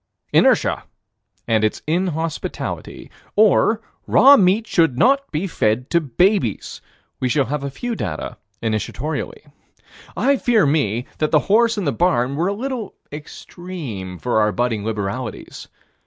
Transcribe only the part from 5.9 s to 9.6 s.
to babies. We shall have a few data initiatorily.